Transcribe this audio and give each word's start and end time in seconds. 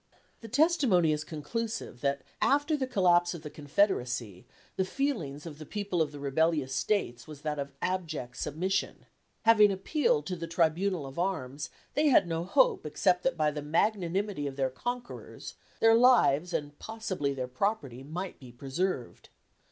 "The 0.39 0.47
testimony 0.47 1.11
is 1.11 1.23
conclusive 1.23 2.01
that 2.01 2.23
after 2.41 2.75
the 2.75 2.87
collapse 2.87 3.35
of 3.35 3.43
the 3.43 3.51
Confederacy 3.51 4.47
the 4.75 4.83
feeling 4.83 5.35
of 5.45 5.59
the 5.59 5.63
people 5.67 6.01
of 6.01 6.11
the 6.11 6.19
rebellious 6.19 6.73
States 6.73 7.27
was 7.27 7.41
that 7.41 7.59
of 7.59 7.71
abject 7.83 8.35
submission. 8.37 9.05
Having 9.43 9.71
appealed 9.71 10.25
to 10.25 10.35
the 10.35 10.47
tribunal 10.47 11.05
of 11.05 11.19
arms, 11.19 11.69
they 11.93 12.07
had 12.07 12.27
no 12.27 12.43
hope 12.45 12.83
except 12.83 13.21
that 13.21 13.37
by 13.37 13.51
the 13.51 13.61
magnanimity 13.61 14.47
of 14.47 14.55
their 14.55 14.71
conquerors, 14.71 15.53
their 15.79 15.93
lives, 15.93 16.51
and 16.51 16.79
possibly 16.79 17.31
their 17.35 17.47
property, 17.47 18.01
might 18.01 18.39
be 18.39 18.51
preserved. 18.51 19.29